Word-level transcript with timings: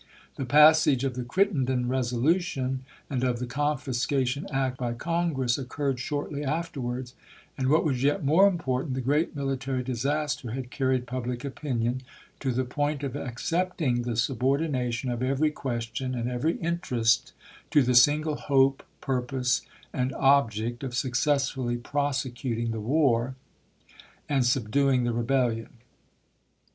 The 0.35 0.45
passage 0.45 1.03
of 1.03 1.13
the 1.13 1.21
Crittenden 1.23 1.87
resolution, 1.87 2.79
and 3.07 3.23
of 3.23 3.37
the 3.37 3.45
confiscation 3.45 4.47
act 4.51 4.79
by 4.79 4.93
Congress, 4.93 5.59
occurred 5.59 5.99
shortly 5.99 6.41
af 6.41 6.73
terwards, 6.73 7.13
and 7.55 7.69
what 7.69 7.85
was 7.85 8.01
yet 8.01 8.25
more 8.25 8.47
important, 8.47 8.95
the 8.95 9.01
great 9.01 9.35
military 9.35 9.83
disaster 9.83 10.53
had 10.53 10.71
carried 10.71 11.05
public 11.05 11.45
opinion 11.45 12.01
to 12.39 12.51
the 12.51 12.65
point 12.65 13.03
of 13.03 13.15
accepting 13.15 14.01
the 14.01 14.15
subordination 14.15 15.11
of 15.11 15.21
every 15.21 15.51
question 15.51 16.15
and 16.15 16.27
every 16.27 16.57
interest 16.57 17.33
to 17.69 17.83
the 17.83 17.93
single 17.93 18.37
hope, 18.37 18.81
pur 19.01 19.21
pose, 19.21 19.61
and 19.93 20.13
object 20.15 20.83
of 20.83 20.95
successfully 20.95 21.77
prosecuting 21.77 22.71
the 22.71 22.81
war 22.81 23.35
and 24.27 24.47
subduing 24.47 25.03
the 25.03 25.13
rebellion. 25.13 25.69